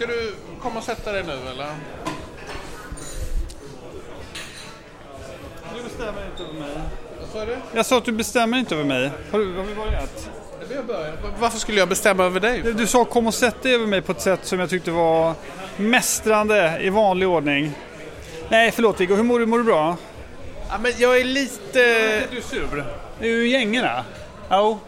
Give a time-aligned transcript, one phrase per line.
[0.00, 1.74] Ska du komma och sätta dig nu eller?
[5.76, 6.80] Du bestämmer inte över mig.
[7.20, 7.56] Vad sa du?
[7.74, 9.10] Jag sa att du bestämmer inte över mig.
[9.32, 10.30] Har, du, har vi börjat?
[10.68, 11.18] Vi har börjat.
[11.38, 12.62] Varför skulle jag bestämma över dig?
[12.62, 15.34] Du sa kom och sätt dig över mig på ett sätt som jag tyckte var
[15.76, 17.72] mästrande i vanlig ordning.
[18.48, 19.14] Nej, förlåt Viggo.
[19.14, 19.46] Hur mår du?
[19.46, 19.96] Mår du bra?
[20.68, 21.78] Ja, men jag är lite...
[22.30, 22.84] Du är sur.
[23.18, 24.04] Det är ju gängorna.
[24.48, 24.78] Ja.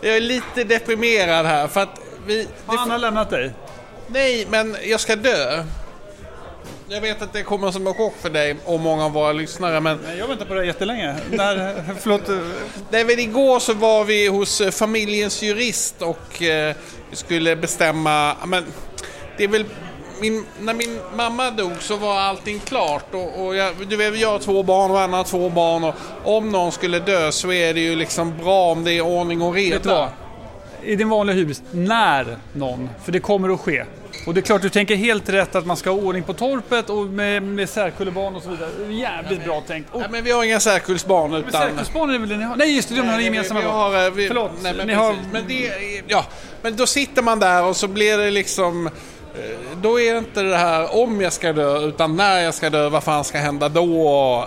[0.00, 2.48] Jag är lite deprimerad här för att vi...
[2.66, 3.52] Har Anna lämnat dig?
[4.06, 5.64] Nej, men jag ska dö.
[6.88, 9.80] Jag vet att det kommer som en chock för dig och många av våra lyssnare
[9.80, 9.98] men...
[10.06, 11.16] Nej, jag väntar på det jättelänge.
[11.30, 12.28] När, förlåt.
[12.90, 16.76] Nej, men igår så var vi hos eh, familjens jurist och eh,
[17.10, 18.36] vi skulle bestämma...
[18.46, 18.64] Men
[19.36, 19.64] det är väl...
[20.20, 24.28] Min, när min mamma dog så var allting klart och, och jag, du vet, jag
[24.28, 27.74] har två barn och Anna har två barn och om någon skulle dö så är
[27.74, 30.10] det ju liksom bra om det är ordning och reda.
[30.84, 33.84] I din vanliga hybris, när någon, för det kommer att ske.
[34.26, 36.90] Och det är klart du tänker helt rätt att man ska ha ordning på torpet
[36.90, 38.70] och med, med särkullebarn och så vidare.
[38.92, 39.88] Jävligt bra tänkt.
[39.94, 41.50] Och Nej, men vi har inga särkullsbarn utan...
[41.52, 42.56] särkullsbarn är det väl det ni har?
[42.56, 44.94] Nej just det, de har gemensamma vi, vi har, eh, vi, Förlåt, nej, men, ni
[44.94, 45.32] har- precis.
[45.32, 45.72] men, det,
[46.08, 46.24] ja,
[46.62, 48.90] men då sitter man där och så blir det liksom...
[49.34, 52.70] eh, Då är det inte det här om jag ska dö, utan när jag ska
[52.70, 53.88] dö, vad fan ska hända då?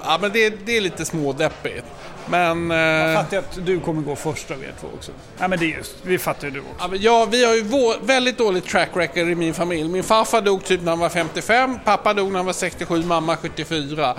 [0.05, 1.85] Ja, men det, det är lite smådeppigt.
[2.29, 2.71] Men...
[2.71, 5.11] Jag eh, fattar att du kommer gå först av er två också.
[5.39, 6.95] Ja men det är just, vi fattar ju du också.
[6.95, 9.89] Ja, vi har ju vår, väldigt dåligt track record i min familj.
[9.89, 13.37] Min farfar dog typ när han var 55, pappa dog när han var 67, mamma
[13.37, 14.15] 74.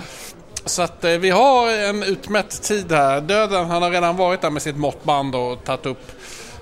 [0.65, 3.21] Så att eh, vi har en utmätt tid här.
[3.21, 6.11] Döden, han har redan varit där med sitt måttband och tagit upp.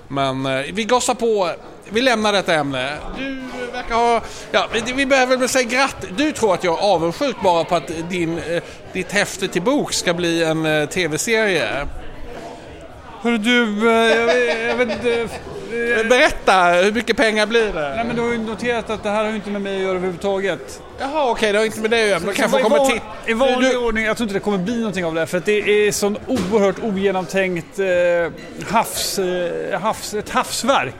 [0.08, 1.50] Men eh, vi gossar på.
[1.90, 2.96] Vi lämnar detta ämne.
[3.18, 3.36] Du
[3.72, 4.20] verkar ha...
[4.52, 6.10] Ja, vi, behöver väl säga grattis.
[6.16, 9.92] Du tror att jag är avundsjuk bara på att din, eh, ditt häfte till bok
[9.92, 11.68] ska bli en eh, tv-serie.
[13.22, 15.28] Hörru du, eh, jag, vet- inte...
[16.08, 17.94] Berätta, hur mycket pengar blir det?
[17.96, 19.82] Nej men du har ju noterat att det här har ju inte med mig att
[19.82, 20.82] göra överhuvudtaget.
[21.00, 22.18] Jaha, okej, det har inte med det att göra.
[22.18, 23.00] Men då kan jag få I komma van- till...
[23.26, 25.44] I vanlig Du- ordning, jag tror inte det kommer bli någonting av det för att
[25.44, 27.86] det är sån oerhört ogenomtänkt eh,
[28.70, 30.94] havs, eh, havs, ett havsverk.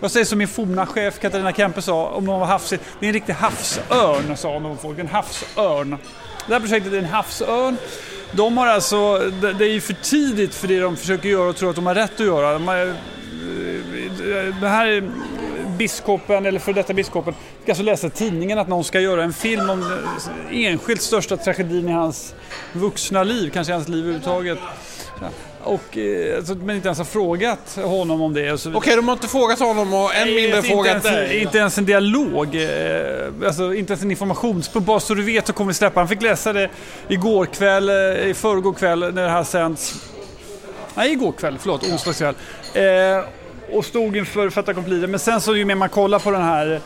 [0.00, 2.80] Jag säger som min forna chef Katarina Kempe sa om någon var havsig.
[3.00, 4.98] Det är en riktig havsörn sa någon folk.
[4.98, 5.96] En havsörn.
[6.46, 7.76] Det här projektet är en havsörn.
[8.32, 9.18] De har alltså,
[9.58, 11.94] det är ju för tidigt för det de försöker göra och tror att de har
[11.94, 12.52] rätt att göra.
[12.52, 12.94] De har,
[14.60, 15.10] det här är
[15.78, 19.32] biskopen, eller för detta biskopen, ska alltså läsa i tidningen att någon ska göra en
[19.32, 19.98] film om den
[20.50, 22.34] enskilt största tragedin i hans
[22.72, 24.58] vuxna liv, kanske i hans liv överhuvudtaget.
[25.64, 28.66] Och, eh, alltså, men inte ens har frågat honom om det.
[28.74, 31.42] Okej, de har inte frågat honom och än mindre inte, frågat ens, dig.
[31.42, 34.86] inte ens en dialog, eh, alltså inte ens en informationspunkt.
[34.86, 36.00] Bara så du vet så kommer vi släppa.
[36.00, 36.70] Han fick läsa det
[37.08, 39.94] igår kväll, eh, i förrgår kväll när det här sänds.
[40.94, 42.34] Nej, igår kväll, förlåt, onsdagskväll.
[42.74, 43.24] Eh,
[43.72, 45.06] och stod inför fait accompli.
[45.06, 46.80] Men sen så ju mer man kollar på den här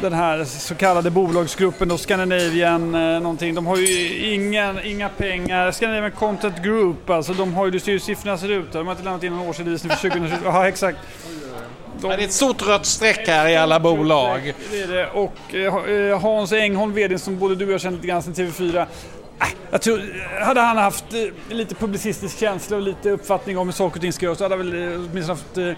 [0.00, 3.54] den här så kallade bolagsgruppen då, Scandinavian eh, någonting.
[3.54, 5.72] De har ju ingen, inga pengar.
[5.72, 8.72] Scandinavian Content Group, alltså de har ju, du ser ju siffrorna ser ut.
[8.72, 10.36] De har inte lämnat in någon årsredovisning för 2020.
[10.44, 10.98] Ja, exakt.
[12.00, 14.54] De, det är ett stort rött streck här i alla bolag.
[14.70, 15.10] det är det.
[15.10, 18.80] Och eh, Hans Engholm, vd som både du och jag känner lite grann sedan TV4.
[18.80, 18.86] Äh,
[19.70, 20.02] jag tror,
[20.44, 24.12] hade han haft eh, lite publicistisk känsla och lite uppfattning om hur saker och ting
[24.12, 25.72] ska göras så hade han väl eh, åtminstone haft eh,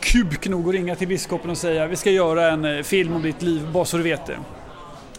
[0.00, 3.22] kuk nog att ringa till biskopen och säga vi ska göra en eh, film om
[3.22, 4.38] ditt liv, bara så du vet det.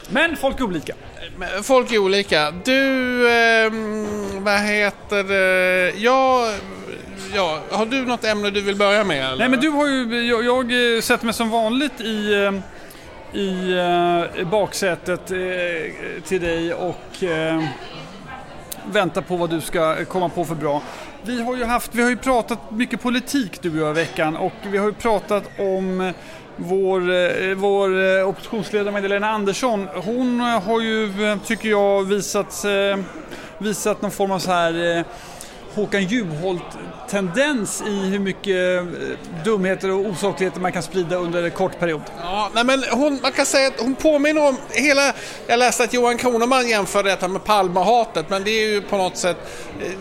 [0.09, 0.93] Men folk är olika.
[1.63, 2.51] Folk är olika.
[2.65, 5.93] Du, ehm, vad heter det?
[5.97, 6.53] Ja,
[7.35, 9.25] ja, har du något ämne du vill börja med?
[9.25, 9.37] Eller?
[9.37, 13.73] Nej men du har ju, jag, jag eh, sätter mig som vanligt i, eh, i
[14.37, 15.37] eh, baksätet eh,
[16.27, 17.63] till dig och eh,
[18.91, 20.81] väntar på vad du ska komma på för bra.
[21.23, 24.37] Vi har ju haft, vi har ju pratat mycket politik du och jag i veckan
[24.37, 26.13] och vi har ju pratat om eh,
[26.55, 29.87] vår, eh, vår eh, oppositionsledare Magdalena Andersson.
[30.05, 31.13] Hon har ju,
[31.45, 32.65] tycker jag, visat,
[33.57, 35.05] visat någon form av så här
[35.75, 41.79] Håkan Juholt-tendens i hur mycket eh, dumheter och osakligheter man kan sprida under en kort
[41.79, 42.01] period.
[42.21, 45.13] Ja, nej men hon, man kan säga att hon påminner om hela...
[45.47, 49.17] Jag läste att Johan Kroneman jämförde detta med Palmehatet, men det är ju på något
[49.17, 49.37] sätt...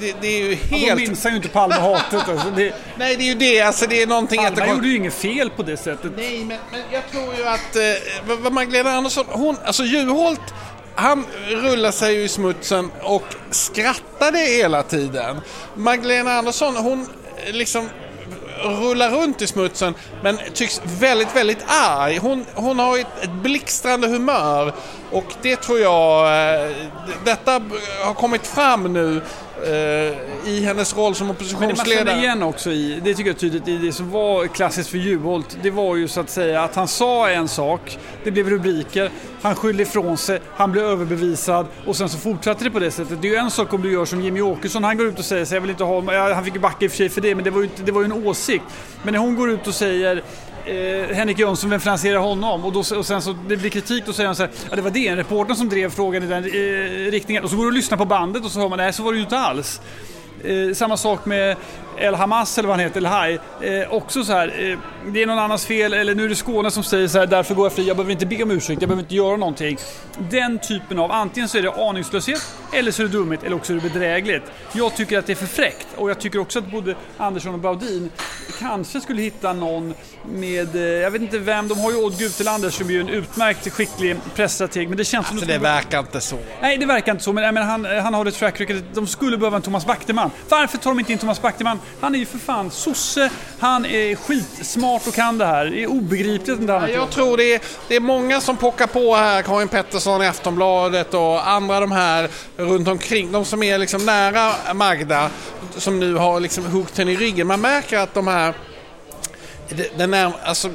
[0.01, 0.71] Det, det är ju Helt...
[0.71, 1.01] De helt...
[1.01, 2.29] minns ju inte Palmehatet.
[2.29, 2.51] Alltså.
[2.51, 3.61] Det, Nej, det är ju det.
[3.61, 4.37] Alltså det är någonting...
[4.37, 4.77] Palme jättekonstigt.
[4.77, 6.13] gjorde ju inget fel på det sättet.
[6.17, 10.41] Nej, men, men jag tror ju att eh, vad Magdalena Andersson, hon, alltså Juholt,
[10.99, 15.41] han rullar sig ju i smutsen och skrattade hela tiden.
[15.75, 17.89] Magdalena Andersson, hon eh, liksom
[18.63, 22.19] rullar runt i smutsen men tycks väldigt, väldigt arg.
[22.19, 24.73] Hon, hon har ett, ett blixtrande humör
[25.11, 26.71] och det tror jag, eh,
[27.25, 27.63] detta
[28.05, 29.23] har kommit fram nu
[29.65, 31.37] Eh, i hennes roll som Men
[31.69, 34.47] det man känner igen också i, det tycker jag är tydligt i det som var
[34.47, 38.31] klassiskt för Juholt, det var ju så att säga att han sa en sak, det
[38.31, 39.11] blev rubriker,
[39.43, 43.23] han skyllde ifrån sig, han blev överbevisad och sen så fortsatte det på det sättet.
[43.23, 45.25] Det är ju en sak om du gör som Jimmy Åkesson, han går ut och
[45.25, 47.21] säger så jag vill inte ha, han fick ju backa i och för sig för
[47.21, 48.65] det, men det var ju, det var ju en åsikt.
[49.03, 50.23] Men när hon går ut och säger
[50.69, 52.65] eh, Henrik Jönsson, vem finansierar honom?
[52.65, 54.83] Och, då, och sen så det blir kritik, då säger han så här, ja det
[54.83, 57.45] var den reportern som drev frågan i den eh, riktningen.
[57.45, 59.13] Och så går du och lyssnar på bandet och så hör man, nej så var
[59.13, 59.81] det ju inte alls.
[60.45, 61.57] Eh, samma sak med
[62.01, 63.39] El Hamas eller vad han heter, El Hai.
[63.61, 64.79] Eh, också så här, eh,
[65.13, 67.55] det är någon annans fel eller nu är det Skåne som säger så här, därför
[67.55, 69.79] går jag fri, jag behöver inte be om ursäkt, jag behöver inte göra någonting.
[70.31, 73.73] Den typen av, antingen så är det aningslöshet eller så är det dumhet eller också
[73.73, 74.43] är det bedrägligt.
[74.73, 77.61] Jag tycker att det är för fräckt och jag tycker också att både Andersson och
[77.61, 78.11] Baudin
[78.59, 79.95] kanske skulle hitta någon
[80.35, 83.09] med, eh, jag vet inte vem, de har ju Odd Gutelander som är ju en
[83.09, 86.39] utmärkt skicklig pressstrateg men det känns som Alltså de det verkar inte så.
[86.61, 88.77] Nej, det verkar inte så, men, men han, han har ett track record.
[88.95, 90.31] De skulle behöva en Thomas Backteman.
[90.49, 91.81] Varför tar de inte in Thomas Backteman?
[92.01, 95.67] Han är ju för fan sosse, han är skitsmart och kan det här.
[95.67, 98.87] Det är obegripligt inte han har Jag tror det är, det är många som pockar
[98.87, 103.79] på här, Karin Pettersson i Aftonbladet och andra de här runt omkring, de som är
[103.79, 105.31] liksom nära Magda,
[105.77, 107.47] som nu har liksom huggt henne i ryggen.
[107.47, 108.55] Man märker att de här,
[109.97, 110.71] den är, alltså,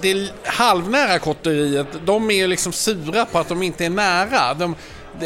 [0.00, 4.54] det halvnära kotteriet, de är liksom sura på att de inte är nära.
[4.54, 4.74] De,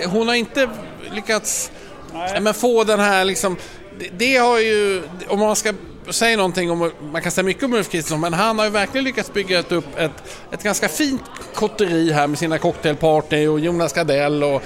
[0.07, 0.69] hon har inte
[1.11, 1.71] lyckats
[2.13, 2.41] Nej.
[2.41, 3.57] men få den här liksom,
[3.99, 5.73] det, det har ju, om man ska
[6.11, 9.05] säga någonting om, man kan säga mycket om Ulf Kristersson, men han har ju verkligen
[9.05, 11.23] lyckats bygga ett upp ett, ett ganska fint
[11.55, 14.63] kotteri här med sina cocktailparty och Jonas Gardell och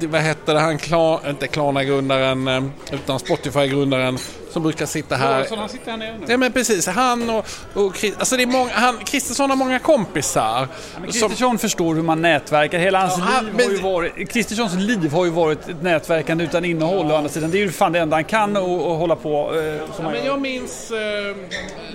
[0.00, 4.18] vad hette det, han, Kla, inte Klarna-grundaren, eh, utan Spotify-grundaren
[4.52, 5.44] som brukar sitta här.
[5.44, 6.26] Så han sitter här nere nu.
[6.28, 9.78] Ja men precis, han och, och Chris- alltså det är många, han, Kristersson har många
[9.78, 10.68] kompisar.
[11.00, 12.78] Men som, Kristersson förstår hur man nätverkar.
[12.78, 14.30] Hela hans Ja, han- liv men- har ju varit...
[14.32, 17.50] Kristerssons liv har ju varit ett nätverkande utan innehåll å andra sidan.
[17.50, 20.24] Det är ju fan det enda han kan och, och hålla på eh, ja, men
[20.24, 20.90] jag minns...
[20.90, 20.96] eh,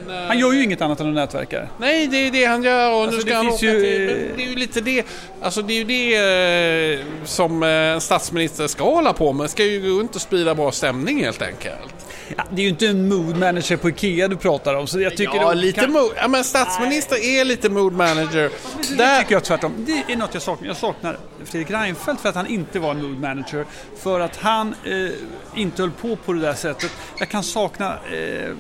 [0.08, 1.68] när, Han gör ju inget annat än att nätverka.
[1.78, 4.10] Nej, det är det han gör och nu Alltså, ska det han åka ju, till...
[4.10, 5.04] eh, Men det är ju lite det,
[5.42, 9.50] alltså det är ju det eh, som eh, en statsminister ska hålla på med.
[9.50, 9.80] Ska ju
[10.16, 12.07] och sprida bra stämning helt enkelt.
[12.38, 14.88] Ja, det är ju inte en mood manager på Ikea du pratar om.
[14.88, 15.92] Så jag tycker ja, lite kan...
[15.92, 18.50] mood, ja, men statsminister är lite mood manager.
[18.90, 19.74] Det Där, tycker jag tvärtom.
[19.78, 20.68] Det är något jag saknar.
[20.68, 23.66] Jag saknar Fredrik Reinfeldt för att han inte var en mood manager.
[24.00, 26.92] För att han eh, inte höll på på det där sättet.
[27.20, 27.94] Jag kan sakna...
[27.94, 28.52] Eh,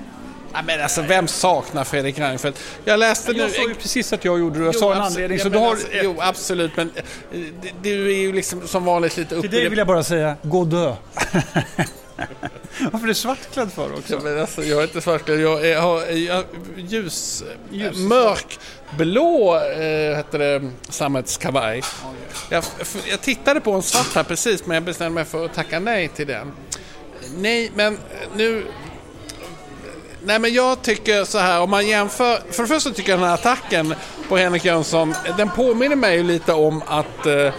[0.66, 2.60] men alltså vem saknar Fredrik Reinfeldt?
[2.86, 3.40] Jag läste nu...
[3.40, 4.66] jag sa ju precis att jag gjorde det.
[4.66, 5.40] Jag Jo, sa en anledning.
[5.40, 6.92] Så du har, alltså, jo, absolut, men
[7.32, 7.40] eh,
[7.82, 10.66] du är ju liksom som vanligt lite till uppe dig vill jag bara säga, gå
[10.66, 10.96] dö.
[12.92, 14.14] Varför är du svartklädd för också?
[14.14, 16.44] Ja, men alltså, jag är inte svartklädd, jag är, har jag,
[16.78, 17.98] ljus, Ljus.
[17.98, 18.60] mörk
[18.98, 21.82] blå eh, heter det, sammetskavaj.
[22.50, 25.54] Jag, f- jag tittade på en svart här precis men jag bestämde mig för att
[25.54, 26.52] tacka nej till den.
[27.38, 27.98] Nej, men
[28.36, 28.66] nu...
[30.24, 33.28] Nej men jag tycker så här om man jämför, för det första tycker jag den
[33.28, 33.96] här attacken
[34.30, 37.54] på Henrik Jönsson, den påminner mig lite om att eh,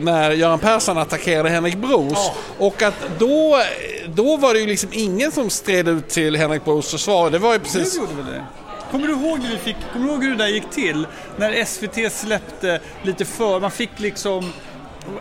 [0.00, 3.62] när Göran Persson attackerade Henrik Bros och att då,
[4.06, 7.30] då var det ju liksom ingen som stred ut till Henrik Bros försvar.
[7.30, 7.94] Det var ju precis...
[7.94, 8.44] Du gjorde väl det?
[8.90, 11.06] Kommer du ihåg hur vi fick, kommer du ihåg hur det där gick till?
[11.36, 14.52] När SVT släppte lite för, man fick liksom,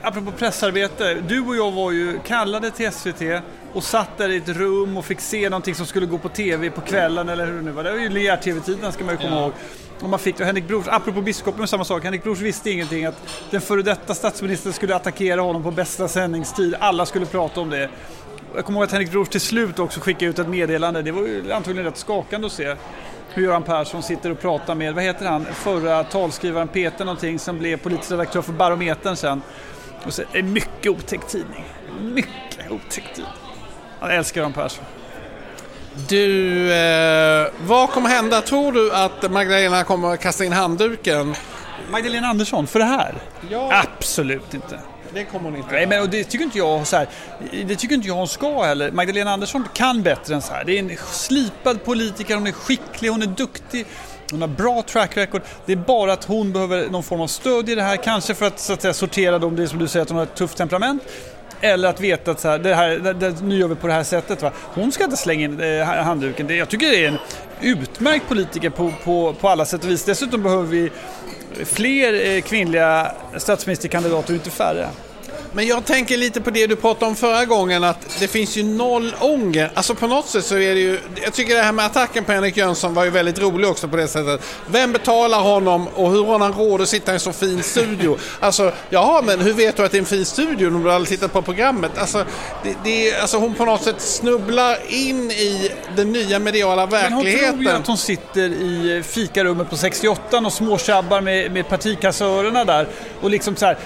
[0.02, 3.22] apropå pressarbete, du och jag var ju kallade till SVT
[3.74, 6.70] och satt där i ett rum och fick se någonting som skulle gå på TV
[6.70, 7.84] på kvällen eller hur det nu var.
[7.84, 9.54] Det var ju linjär-TV-tiden ska man ju komma ihåg.
[10.02, 13.16] Och man fick, och Henrik Brors, apropå biskopen samma sak, Henrik Brors visste ingenting att
[13.52, 17.90] den före detta statsministern skulle attackera honom på bästa sändningstid, alla skulle prata om det.
[18.56, 21.02] Jag kommer ihåg att Henrik Brors till slut också skickade ut ett meddelande.
[21.02, 22.76] Det var ju antagligen rätt skakande att se
[23.34, 27.58] hur Göran Persson sitter och pratar med, vad heter han, förra talskrivaren Peter någonting som
[27.60, 29.42] blev politisk redaktör för Barometern sen.
[30.06, 31.66] Och så, en mycket otäck tidning.
[32.02, 33.32] Mycket otäck tidning.
[34.00, 34.86] Jag älskar Göran Persson.
[36.08, 38.42] Du, eh, vad kommer hända?
[38.42, 41.36] Tror du att Magdalena kommer att kasta in handduken?
[41.92, 43.16] Magdalena Andersson, för det här?
[43.50, 44.80] Ja, Absolut inte.
[45.14, 47.08] det kommer hon inte Nej, men och det tycker inte jag så här,
[47.66, 48.92] Det tycker inte jag hon ska heller.
[48.92, 50.64] Magdalena Andersson kan bättre än så här.
[50.64, 53.86] Det är en slipad politiker, hon är skicklig, hon är duktig.
[54.32, 55.42] Hon har bra track record.
[55.66, 57.96] Det är bara att hon behöver någon form av stöd i det här.
[57.96, 60.26] Kanske för att, så att säga, sortera dem, det som du säger att hon har
[60.26, 61.04] ett tufft temperament.
[61.62, 63.94] Eller att veta att så här, det här, det, det, nu gör vi på det
[63.94, 64.42] här sättet.
[64.42, 64.52] Va?
[64.56, 66.48] Hon ska inte slänga in eh, handduken.
[66.48, 67.18] Det, jag tycker det är en
[67.62, 70.06] utmärkt politiker på, på, på alla sätt och vis.
[70.06, 70.92] Dessutom behöver vi
[71.66, 74.88] fler eh, kvinnliga statsministerkandidater och inte färre.
[75.54, 78.64] Men jag tänker lite på det du pratade om förra gången att det finns ju
[78.64, 79.72] noll ånger.
[79.74, 82.32] Alltså på något sätt så är det ju, jag tycker det här med attacken på
[82.32, 84.42] Henrik Jönsson var ju väldigt rolig också på det sättet.
[84.68, 88.18] Vem betalar honom och hur har han råd att sitta i en så fin studio?
[88.40, 91.20] Alltså, jaha men hur vet du att det är en fin studio om du aldrig
[91.20, 91.98] tittat på programmet?
[91.98, 92.26] Alltså,
[92.64, 97.18] det, det, alltså hon på något sätt snubblar in i den nya mediala verkligheten.
[97.18, 101.70] Men hon tror ju att hon sitter i fikarummet på 68 och småtjabbar med, med
[101.70, 102.88] partikassörerna där.
[103.22, 103.78] Och liksom så här,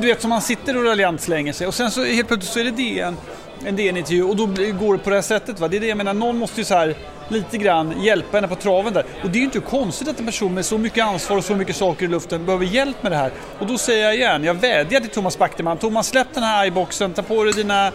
[0.00, 2.60] du vet som man sitter och raljant slänger sig och sen så helt plötsligt så
[2.60, 3.16] är det DN,
[3.64, 5.60] en DN-intervju och då går det på det här sättet.
[5.60, 5.68] Va?
[5.68, 6.94] Det är det jag menar, någon måste ju så här
[7.28, 9.04] lite grann hjälpa henne på traven där.
[9.24, 11.54] Och det är ju inte konstigt att en person med så mycket ansvar och så
[11.54, 13.30] mycket saker i luften behöver hjälp med det här.
[13.58, 15.78] Och då säger jag igen, jag vädjar till Thomas Backteman.
[15.78, 17.92] Thomas släpp den här iBoxen, ta på dig dina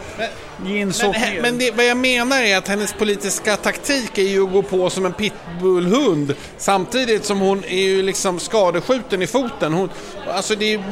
[0.66, 1.16] jeans och...
[1.20, 4.62] Men, men det, vad jag menar är att hennes politiska taktik är ju att gå
[4.62, 6.34] på som en pitbullhund.
[6.58, 9.74] Samtidigt som hon är ju liksom skadeskjuten i foten.
[9.74, 9.90] Hon,
[10.30, 10.84] alltså det är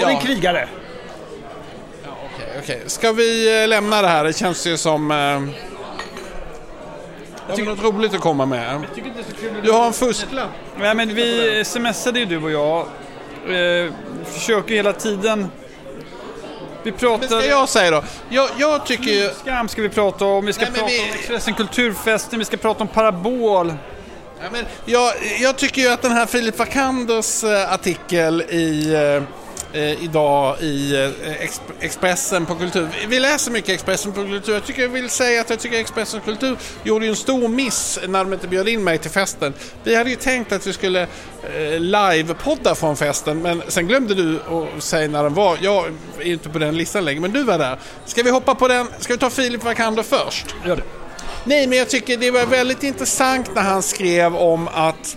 [0.00, 0.10] Ja.
[0.10, 0.68] en krigare.
[2.64, 2.82] Okej.
[2.86, 4.24] Ska vi eh, lämna det här?
[4.24, 5.10] Det känns ju som...
[5.10, 5.16] Eh...
[7.48, 8.86] Har vi något roligt att komma med?
[9.62, 10.48] Du har en fusklapp.
[10.78, 12.80] Nej, men vi smsade ju du och jag.
[13.48, 13.92] Eh,
[14.24, 15.48] försöker hela tiden
[16.82, 17.18] vi pratar...
[17.18, 18.04] Men ska jag säga då?
[18.28, 19.30] Jag, jag tycker ju...
[19.40, 21.00] Skam ska vi prata om, vi ska Nej, prata vi...
[21.00, 23.74] om Expressen Kulturfesten, vi ska prata om Parabol.
[24.40, 29.43] Ja, men jag, jag tycker ju att den här Filip Vakanders eh, artikel i eh,
[29.74, 31.44] eh, idag i eh,
[31.80, 32.88] Expressen på Kultur.
[33.08, 34.54] Vi läser mycket Expressen på Kultur.
[34.54, 38.24] Jag, tycker, jag vill säga att jag tycker Expressen Kultur gjorde en stor miss när
[38.24, 39.54] de inte bjöd in mig till festen.
[39.84, 41.08] Vi hade ju tänkt att vi skulle eh,
[41.78, 45.58] live-podda från festen men sen glömde du att säga när den var.
[45.60, 45.86] Jag
[46.18, 47.78] är inte på den listan längre men du var där.
[48.06, 48.86] Ska vi hoppa på den?
[48.98, 50.54] Ska vi ta Filip Vakander först?
[50.66, 50.82] Gör det.
[51.44, 55.16] Nej, men jag tycker det var väldigt intressant när han skrev om att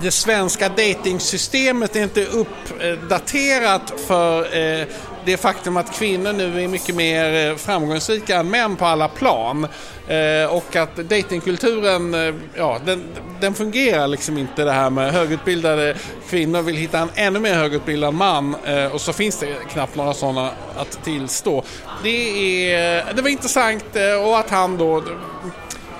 [0.00, 4.86] det svenska datingsystemet är inte uppdaterat för eh,
[5.24, 9.66] det faktum att kvinnor nu är mycket mer eh, framgångsrika än män på alla plan.
[10.08, 13.04] Eh, och att datingkulturen, eh, ja, den,
[13.40, 15.96] den, fungerar liksom inte det här med högutbildade
[16.28, 20.14] kvinnor vill hitta en ännu mer högutbildad man eh, och så finns det knappt några
[20.14, 21.64] sådana att tillstå.
[22.02, 23.84] Det, är, det var intressant
[24.24, 25.02] och att han då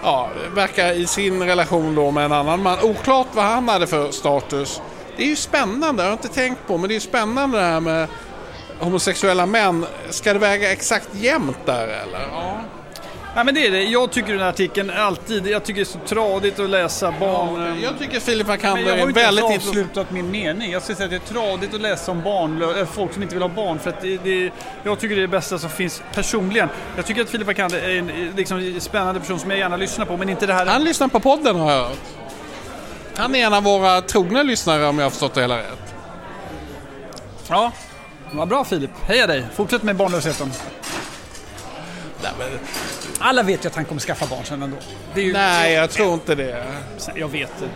[0.02, 2.78] ja, verkar i sin relation då med en annan man.
[2.83, 4.80] Oklart vad han hade för status.
[5.16, 7.64] Det är ju spännande, jag har inte tänkt på, men det är ju spännande det
[7.64, 8.09] här med
[8.78, 9.87] homosexuella män.
[10.11, 12.21] Ska det väga exakt jämnt där eller?
[12.33, 12.61] Ja.
[13.35, 13.83] Ja, men det är det.
[13.83, 17.61] Jag tycker den här artikeln alltid, jag tycker det är så tradigt att läsa barn...
[17.63, 19.17] Ja, jag tycker Filip Akander är väldigt...
[19.17, 20.73] Jag har inte avslutat min mening.
[20.73, 23.43] Jag skulle säga att det är tradigt att läsa om barn, folk som inte vill
[23.43, 23.79] ha barn.
[23.79, 24.51] För att det, det,
[24.83, 26.69] jag tycker det är det bästa som finns personligen.
[26.97, 30.17] Jag tycker att Filip Akander är en liksom, spännande person som jag gärna lyssnar på,
[30.17, 30.67] men inte det här...
[30.67, 31.99] Han lyssnar på podden har jag hört.
[33.17, 35.95] Han är en av våra trogna lyssnare om jag har förstått det hela rätt.
[37.49, 37.73] Ja,
[38.33, 38.91] vad bra Filip.
[39.03, 39.47] Heja dig.
[39.55, 40.53] Fortsätt med barnlösheten.
[42.23, 42.49] Nej, men
[43.21, 44.77] alla vet ju att han kommer skaffa barn sen ändå.
[45.15, 45.33] Ju...
[45.33, 46.65] Nej, jag tror inte det.
[47.15, 47.69] Jag vet det.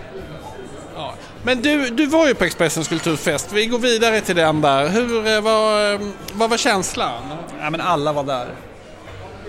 [0.97, 1.15] Ja.
[1.43, 3.53] Men du, du var ju på Expressens kulturfest.
[3.53, 4.89] Vi går vidare till den där.
[4.89, 6.01] Hur, eh, vad, eh,
[6.33, 7.23] vad var känslan?
[7.61, 8.47] Ja, men alla var där.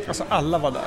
[0.08, 0.82] Alltså alla var där.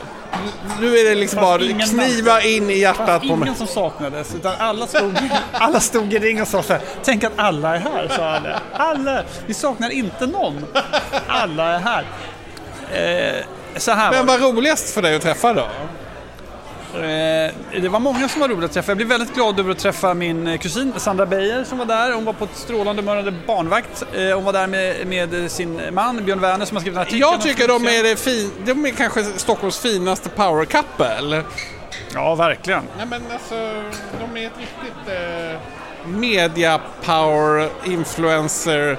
[0.81, 3.49] Nu är det liksom bara kniva in i hjärtat på mig.
[3.49, 5.19] ingen som saknades, utan alla stod,
[5.53, 8.61] alla stod i ring och sa så här, tänk att alla är här, sa alla.
[8.73, 9.23] Alla!
[9.47, 10.67] Vi saknar inte någon.
[11.27, 12.05] Alla är här.
[12.93, 13.45] Eh,
[13.77, 15.69] så här Vem var roligast för dig att träffa då?
[16.95, 18.91] Eh, det var många som var roliga att träffa.
[18.91, 22.13] Jag blev väldigt glad över att träffa min eh, kusin Sandra Beijer som var där.
[22.13, 24.05] Hon var på ett strålande mördande barnvakt.
[24.15, 27.21] Eh, hon var där med, med, sin man Björn Werner som har skrivit en artikel.
[27.21, 31.43] Jag tycker de är, fin, de är kanske Stockholms finaste power couple.
[32.15, 32.83] Ja, verkligen.
[32.97, 33.55] Nej, men alltså,
[34.21, 35.61] de är ett riktigt eh,
[36.09, 38.99] media power influencer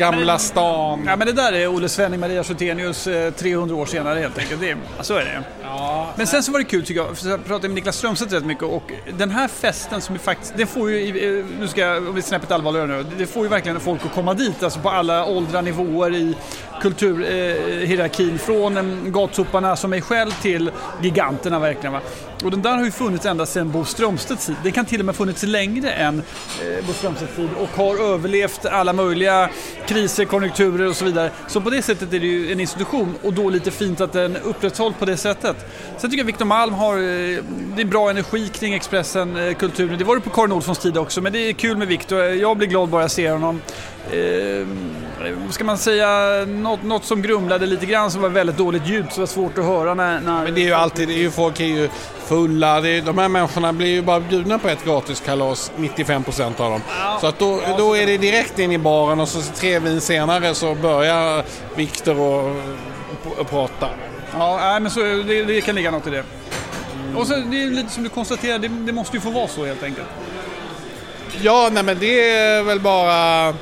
[0.00, 1.04] Gamla stan.
[1.06, 4.60] Ja men det där är Olle Svenning, Maria Sotenius 300 år senare helt enkelt.
[4.60, 5.42] Det, så är det.
[5.70, 6.12] Ja.
[6.16, 8.44] Men sen så var det kul tycker jag, för jag pratade med Niklas Strömstedt rätt
[8.44, 12.08] mycket och den här festen som är faktiskt, det får ju, eh, nu ska jag,
[12.08, 14.90] om vi snäppet allvarligare nu, det får ju verkligen folk att komma dit, alltså på
[14.90, 16.36] alla åldrar, nivåer i
[16.82, 18.32] kulturhierarkin.
[18.32, 20.70] Eh, från eh, gatsoparna som mig själv till
[21.02, 21.92] giganterna verkligen.
[21.92, 22.00] Va?
[22.44, 24.56] Och den där har ju funnits ända sedan Bo Strömstedts tid.
[24.62, 28.66] Den kan till och med funnits längre än eh, Bo Strömstedts tid och har överlevt
[28.66, 29.50] alla möjliga
[29.86, 31.30] kriser, konjunkturer och så vidare.
[31.48, 34.36] Så på det sättet är det ju en institution och då lite fint att den
[34.36, 35.59] upprätthålls på det sättet.
[35.98, 37.42] Sen tycker jag Victor Malm har, eh,
[37.76, 39.98] det är bra energi kring Expressen, eh, kulturen.
[39.98, 42.20] Det var det på Karin Olssons tid också, men det är kul med Victor.
[42.20, 43.62] Jag blir glad bara jag ser honom.
[44.12, 44.66] Eh,
[45.50, 46.08] ska man säga
[46.46, 49.64] något, något som grumlade lite grann som var väldigt dåligt ljud, så var svårt att
[49.64, 50.20] höra när...
[50.20, 50.44] när...
[50.44, 51.88] Men det är ju alltid, det är ju, folk är ju
[52.24, 52.80] fulla.
[52.80, 56.82] Det är, de här människorna blir ju bara bjudna på ett gratiskalas, 95% av dem.
[56.88, 57.18] Ja.
[57.20, 60.54] Så att då, då är det direkt in i baren och så tre vin senare
[60.54, 61.44] så börjar
[61.76, 62.56] Viktor och,
[63.38, 63.88] och prata.
[64.32, 66.24] Ja, nej, men så, det, det kan ligga något i det.
[67.16, 69.64] Och så, det är lite som du konstaterar, det, det måste ju få vara så
[69.66, 70.08] helt enkelt.
[71.42, 73.54] Ja, nej men det är väl bara...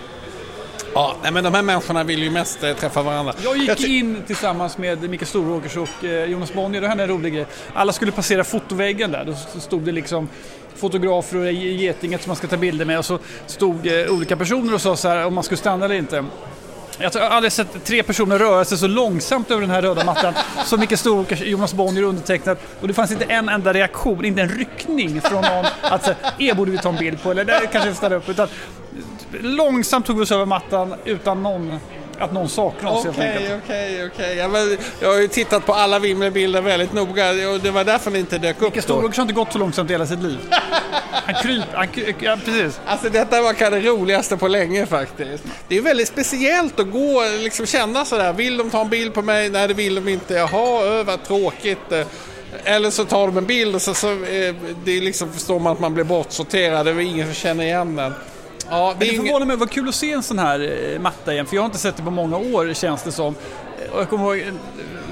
[0.94, 3.34] Ja, nej men de här människorna vill ju mest eh, träffa varandra.
[3.44, 7.10] Jag gick ty- in tillsammans med Micke Storåkers och eh, Jonas Bonnier, det hände en
[7.10, 7.46] rolig grej.
[7.74, 10.28] Alla skulle passera fotoväggen där, då stod det liksom
[10.76, 14.74] fotografer och Getinget som man ska ta bilder med och så stod eh, olika personer
[14.74, 16.24] och sa så här om man skulle stanna eller inte.
[16.98, 20.34] Jag har aldrig sett tre personer röra sig så långsamt över den här röda mattan
[20.64, 22.58] som Micke Storåkers, Jonas Bonnier undertecknat.
[22.80, 26.54] Och det fanns inte en enda reaktion, inte en ryckning från någon att säga, er
[26.54, 28.28] borde vi ta en bild på eller där kanske vi stannar upp.
[28.28, 28.48] Utan
[29.40, 31.78] långsamt tog vi oss över mattan utan någon,
[32.18, 33.62] att någon saknade oss helt enkelt.
[33.64, 34.76] Okej, okej, okej.
[35.00, 38.38] Jag har ju tittat på alla Vimmerbilder väldigt noga och det var därför ni inte
[38.38, 39.00] dök upp Micke då.
[39.00, 40.38] Har inte gått så långsamt i hela sitt liv.
[41.10, 42.80] Han kryper, han kry, ja precis.
[42.86, 45.44] Alltså detta var kanske det roligaste på länge faktiskt.
[45.68, 48.32] Det är väldigt speciellt att gå liksom känna sådär.
[48.32, 49.50] Vill de ta en bild på mig?
[49.50, 50.34] Nej, det vill de inte.
[50.34, 51.92] Jaha, ö, vad tråkigt.
[51.92, 52.06] Eh,
[52.64, 55.72] Eller så tar de en bild och så, så eh, det är liksom förstår man
[55.72, 56.86] att man blir bortsorterad.
[56.86, 58.14] Det är ingen som känner igen den.
[58.70, 61.46] Ja, det det förvånar mig, vad kul att se en sån här eh, matta igen,
[61.46, 63.34] för jag har inte sett det på många år känns det som.
[63.92, 64.52] Och jag kommer ihåg,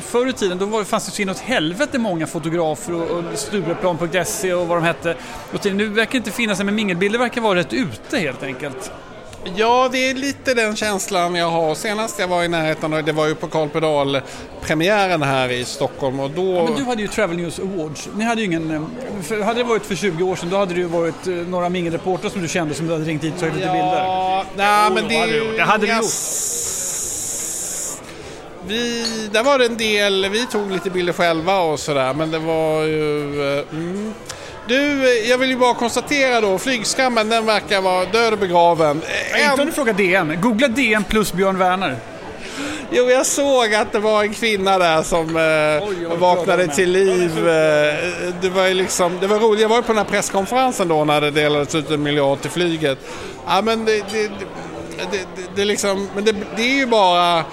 [0.06, 3.24] förr i tiden då var det, fanns det så inåt helvete många fotografer och, och
[3.34, 5.14] Stureplan.se och vad de hette.
[5.52, 8.90] Och till, nu verkar det inte finnas, men mingelbilder verkar vara rätt ute helt enkelt.
[9.56, 11.74] Ja, det är lite den känslan jag har.
[11.74, 14.20] Senast jag var i närheten, och det var ju på Carl Pedal
[14.62, 16.64] premiären här i Stockholm och då...
[16.64, 18.08] Men du hade ju Travel News Awards.
[18.16, 18.70] Ni hade ju ingen...
[18.70, 18.82] eh,
[19.22, 21.68] För, hade det varit för 20 år sedan, då hade det ju varit eh, några
[21.68, 24.02] mingelreportrar som du kände som du hade ringt hit och tagit lite bilder.
[24.04, 25.44] Ja, nej men det hade vi ju...
[25.44, 25.56] gjort.
[25.56, 26.04] Det hade vi gjort.
[28.68, 32.38] Vi, där var det en del, vi tog lite bilder själva och sådär, men det
[32.38, 33.58] var ju...
[33.58, 34.14] eh, Mm.
[34.68, 39.02] Du, eh, jag vill ju bara konstatera då, flygskammen den verkar vara död och begraven.
[39.32, 40.40] Nej, Inte om du frågar DN.
[40.40, 41.96] Googla DN plus Björn Werner.
[42.90, 47.38] Jo, jag såg att det var en kvinna där som eh, Oj, vaknade till liv.
[47.48, 47.94] Eh,
[48.40, 49.60] det var ju liksom, det var roligt.
[49.62, 52.50] Jag var ju på den här presskonferensen då när det delades ut en miljard till
[52.50, 52.98] flyget.
[53.46, 54.28] Ja, men det, det, det,
[55.10, 57.44] det, det, det liksom, men det, det är ju bara,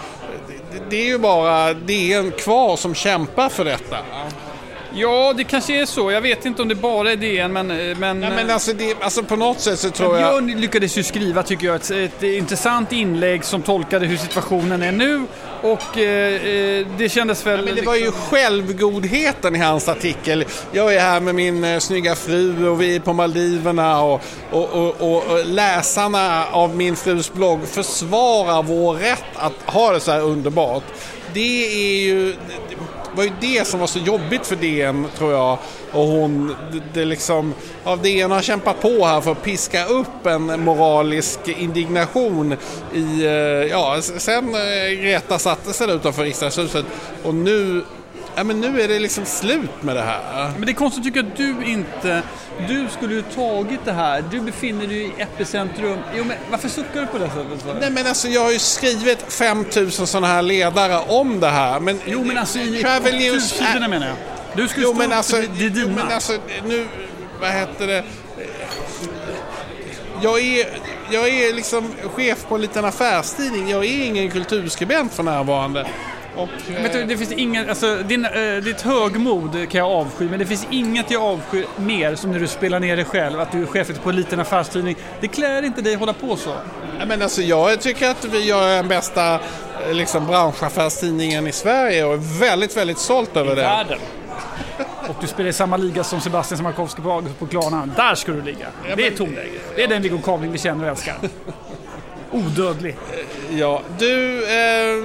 [0.89, 3.97] det, är ju bara DN kvar som kämpar för detta.
[4.95, 6.11] Ja, det kanske är så.
[6.11, 7.71] Jag vet inte om det bara är DN, men...
[7.71, 10.43] eh, men, Nej, men alltså, det, alltså på något sätt så tror jag...
[10.43, 14.91] Björn lyckades ju skriva, tycker jag, ett, ett intressant inlägg som tolkade hur situationen är
[14.91, 15.25] nu.
[15.61, 17.65] Och eh, eh, det kändes väl...
[17.65, 20.45] Men det var ju självgodheten i hans artikel.
[20.71, 24.69] Jag är här med min eh, snygga fru och vi är på Maldiverna och, och,
[24.69, 30.11] och, och, och läsarna av min frus blogg försvarar vår rätt att ha det så
[30.11, 30.83] här underbart.
[31.33, 32.35] Det är ju...
[33.13, 35.57] Det var ju det som var så jobbigt för DN tror jag.
[35.91, 40.25] Och hon, det, det liksom, ja, DN har kämpat på här för att piska upp
[40.25, 42.55] en moralisk indignation
[42.93, 43.31] i, eh,
[43.71, 46.85] ja, sen eh, Greta satte sig där utanför riksdagshuset
[47.23, 47.83] och nu,
[48.35, 50.51] ja men nu är det liksom slut med det här.
[50.57, 52.21] Men det är konstigt tycker jag att du inte...
[52.67, 54.23] Du skulle ju tagit det här.
[54.31, 55.97] Du befinner dig i epicentrum.
[56.15, 57.75] Jo, men varför suckar du på det sättet?
[57.81, 61.79] Nej men alltså jag har ju skrivit 5000 sådana här ledare om det här.
[61.79, 63.51] Men, Jo, men alltså i Travel News...
[63.51, 64.15] kultursidorna menar jag.
[64.55, 66.03] Du skulle Jo stå men alltså, för det, är jo, dina.
[66.03, 66.33] men alltså
[66.67, 66.87] nu,
[67.41, 68.03] vad heter det?
[70.21, 70.67] Jag är,
[71.11, 73.69] jag är liksom chef på en liten affärstidning.
[73.69, 75.87] Jag är ingen kulturskribent för närvarande.
[76.35, 80.39] Och, Vet du, det finns inget, alltså, din, eh, ditt högmod kan jag avsky, men
[80.39, 83.61] det finns inget jag avskyr mer som när du spelar ner dig själv, att du
[83.61, 84.95] är chef på en liten affärstidning.
[85.21, 86.55] Det klär inte dig att hålla på så.
[87.07, 89.39] Men alltså, jag tycker att vi gör den bästa eh,
[89.93, 93.61] liksom, branschaffärstidningen i Sverige och är väldigt, väldigt stolt över det.
[93.61, 93.99] Världen.
[95.07, 97.89] Och du spelar i samma liga som Sebastian Siemiatkowski på, på Klarna.
[97.95, 98.67] Där ska du ligga.
[98.95, 99.61] Det är tonläget.
[99.75, 101.15] Det är den Viggo Kavling vi känner och älskar.
[102.31, 102.95] Odödlig.
[103.51, 105.03] Ja, du, eh,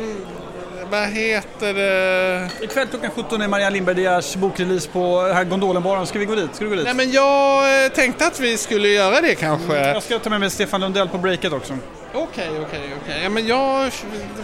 [0.90, 2.50] vad heter det?
[2.60, 6.06] Ikväll klockan 17 är Marianne Lindberg De Geers bokrelease på här Gondolenbaren.
[6.06, 6.54] Ska vi gå dit?
[6.54, 6.84] Ska du gå dit?
[6.84, 9.76] Nej, men jag eh, tänkte att vi skulle göra det kanske.
[9.76, 11.78] Jag ska ta med mig Stefan Lundell på breaket också.
[12.14, 13.20] Okej, okej, okej.
[13.22, 13.90] Ja, men jag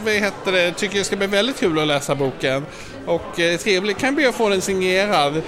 [0.05, 2.67] vad heter det, tycker det ska bli väldigt kul att läsa boken.
[3.07, 5.43] Och eh, trevligt, kan be att få den signerad.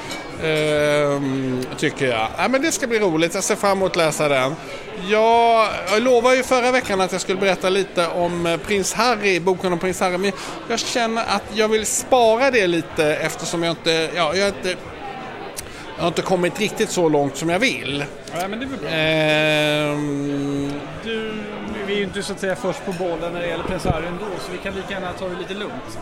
[0.45, 2.29] ehm, tycker jag.
[2.39, 4.55] Ja, men det ska bli roligt, jag ser fram emot att läsa den.
[5.09, 9.41] Ja, jag lovade ju förra veckan att jag skulle berätta lite om eh, prins Harry,
[9.41, 10.19] boken om prins Harry.
[10.19, 10.33] Men
[10.69, 14.77] jag känner att jag vill spara det lite eftersom jag inte, ja, jag har inte,
[15.97, 18.05] jag har inte kommit riktigt så långt som jag vill.
[18.41, 18.91] Ja, men det är väl bra.
[18.91, 20.73] Ehm,
[21.05, 21.33] Du,
[21.87, 24.25] vi är ju inte så att säga först på bollen när det gäller Harry ändå,
[24.47, 25.99] så vi kan lika gärna ta det lite lugnt.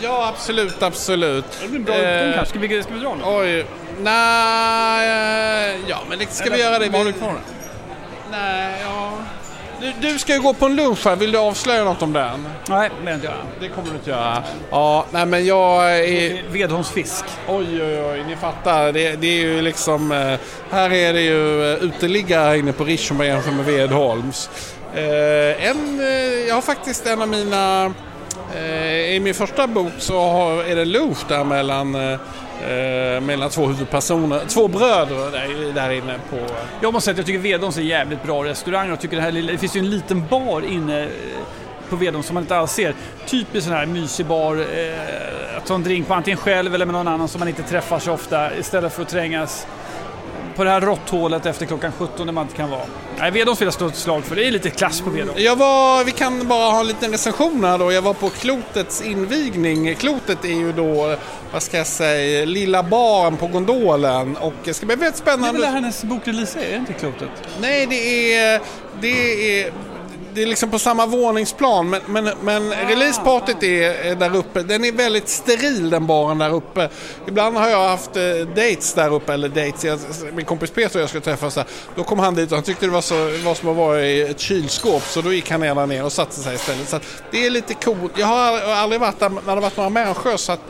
[0.00, 1.44] ja, absolut, absolut.
[1.62, 2.50] Det blir en bra Eh, kanske.
[2.50, 3.22] Ska vi, ska vi dra nu?
[3.26, 3.66] Oj,
[4.00, 5.08] nej,
[5.74, 6.88] eh, ja men det ska vi göra det.
[6.88, 7.34] Vad har du kvar?
[8.30, 9.12] Nej, ja.
[9.80, 12.46] Du, du ska ju gå på en lunch här, vill du avslöja något om den?
[12.68, 13.36] Nej, det inte göra.
[13.60, 14.42] Det kommer du inte göra.
[14.70, 16.42] Ja, nej men jag är...
[16.50, 17.24] Vedholms fisk.
[17.48, 18.92] Oj, oj, oj, ni fattar.
[18.92, 20.12] Det, det är ju liksom...
[20.12, 20.38] eh,
[20.70, 24.50] Här är det ju eh, uteliggare inne på Rish om man jämför med Vedholms.
[24.94, 27.92] Eh, en, eh, jag har faktiskt en av mina...
[28.54, 33.66] Eh, I min första bok så har, är det lunch där mellan, eh, mellan två
[33.66, 34.40] huvudpersoner.
[34.48, 36.36] Två bröder där, där inne på...
[36.80, 38.88] Jag måste säga att jag tycker Vedholms är jävligt bra restaurang.
[38.88, 41.08] Jag tycker det, här lilla, det finns ju en liten bar inne eh,
[41.88, 42.94] på Vedholms som man inte alls ser.
[43.26, 44.56] Typiskt sån här mysig bar.
[44.56, 47.62] Eh, att ta en drink på antingen själv eller med någon annan som man inte
[47.62, 49.66] träffar så ofta istället för att trängas
[50.56, 52.80] på det här råtthålet efter klockan 17 när man inte kan vara.
[53.18, 54.36] Nej, Vedholms vill jag slå ett slag för.
[54.36, 55.40] Det är lite klass på Vedholms.
[55.40, 57.92] Jag var, vi kan bara ha en liten recension här då.
[57.92, 59.94] Jag var på Klotets invigning.
[59.94, 61.16] Klotet är ju då,
[61.52, 64.36] vad ska jag säga, lilla baren på gondolen.
[64.36, 65.66] Och det ska bli väldigt Det är väl spännande.
[65.66, 67.28] hennes bokrelease är, är det inte klotet?
[67.60, 68.60] Nej, det är,
[69.00, 69.72] det är,
[70.34, 71.90] det är liksom på samma våningsplan.
[71.90, 74.62] Men, men, men releasepartyt är är där uppe.
[74.62, 76.88] Den är väldigt steril den baren där uppe.
[77.26, 78.22] Ibland har jag haft eh,
[78.54, 79.84] dates där uppe, eller dates.
[79.84, 79.98] Jag,
[80.34, 81.64] min kompis Peter och jag skulle träffas där.
[81.94, 84.20] Då kom han dit och han tyckte det var, så, var som att vara i
[84.20, 85.02] ett kylskåp.
[85.02, 86.88] Så då gick han ner ner och satte sig istället.
[86.88, 88.12] Så det är lite coolt.
[88.16, 90.36] Jag har aldrig varit där när det har varit några människor.
[90.36, 90.60] Så att,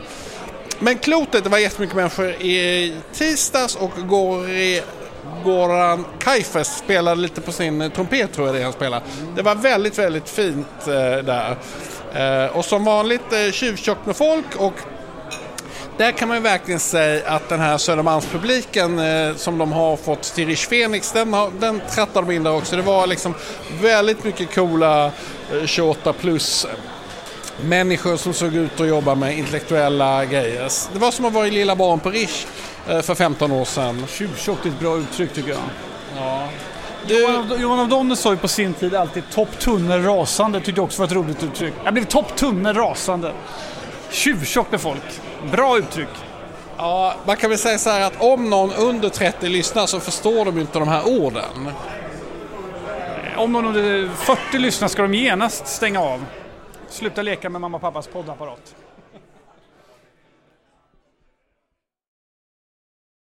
[0.79, 4.81] men klotet, det var jättemycket människor i tisdags och går i
[5.43, 9.01] Goran Kaifes spelade lite på sin eh, trumpet tror jag det är han spelar.
[9.35, 10.93] Det var väldigt, väldigt fint eh,
[11.25, 11.57] där.
[12.13, 14.73] Eh, och som vanligt eh, tjuvtjockt med folk och
[15.97, 20.23] där kan man ju verkligen säga att den här Södermalmspubliken eh, som de har fått
[20.23, 22.75] till Rich Fenix, den, har, den trattar de in där också.
[22.75, 23.33] Det var liksom
[23.81, 26.67] väldigt mycket coola eh, 28 plus
[27.63, 30.69] människor som såg ut att jobba med intellektuella grejer.
[30.93, 32.47] Det var som att vara i Lilla barn på Rish
[32.85, 34.05] för 15 år sedan.
[34.07, 35.59] Tjuvtjockt är ett bra uttryck tycker jag.
[36.17, 36.47] Ja.
[37.07, 40.71] Johan av- Johan av Donne sa ju på sin tid alltid topp tunnel rasande, tyckte
[40.79, 41.73] jag också var ett roligt uttryck.
[41.83, 43.33] Jag blev topp tunnel rasande.
[44.09, 45.01] Tjuvtjock med folk.
[45.51, 46.07] Bra uttryck.
[46.77, 50.45] Ja, man kan väl säga så här att om någon under 30 lyssnar så förstår
[50.45, 51.69] de inte de här orden.
[53.37, 56.25] Om någon under 40 lyssnar ska de genast stänga av.
[56.89, 58.75] Sluta leka med mamma och pappas poddapparat.